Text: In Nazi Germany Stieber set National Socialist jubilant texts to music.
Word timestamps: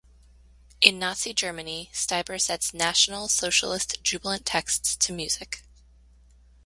In 0.81 0.97
Nazi 0.97 1.31
Germany 1.31 1.91
Stieber 1.93 2.41
set 2.41 2.73
National 2.73 3.27
Socialist 3.27 4.01
jubilant 4.03 4.47
texts 4.47 4.95
to 4.95 5.13
music. 5.13 5.61